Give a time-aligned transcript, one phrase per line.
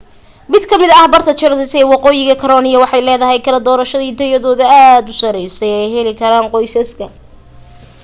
[0.53, 5.05] mid ka mid ah barta charlotte ee waqoyiga carolina waxay leedahay kala doorashooyin tayadooda aad
[5.13, 7.05] u sarey oo ay heli karaan qoysaska